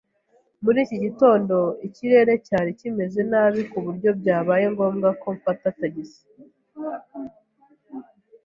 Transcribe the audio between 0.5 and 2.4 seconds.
Muri iki gitondo ikirere